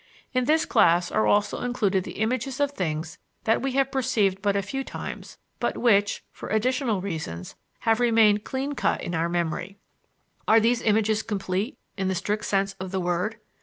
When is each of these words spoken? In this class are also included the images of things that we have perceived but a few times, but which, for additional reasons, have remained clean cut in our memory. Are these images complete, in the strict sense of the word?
In 0.33 0.45
this 0.45 0.65
class 0.65 1.11
are 1.11 1.27
also 1.27 1.61
included 1.61 2.03
the 2.05 2.13
images 2.23 2.59
of 2.59 2.71
things 2.71 3.19
that 3.43 3.61
we 3.61 3.73
have 3.73 3.91
perceived 3.91 4.41
but 4.41 4.55
a 4.55 4.63
few 4.63 4.83
times, 4.83 5.37
but 5.59 5.77
which, 5.77 6.23
for 6.31 6.49
additional 6.49 7.01
reasons, 7.01 7.55
have 7.81 7.99
remained 7.99 8.43
clean 8.43 8.73
cut 8.73 9.01
in 9.03 9.13
our 9.13 9.29
memory. 9.29 9.77
Are 10.47 10.59
these 10.59 10.81
images 10.81 11.21
complete, 11.21 11.77
in 11.97 12.07
the 12.07 12.15
strict 12.15 12.45
sense 12.45 12.73
of 12.79 12.89
the 12.89 12.99
word? 12.99 13.37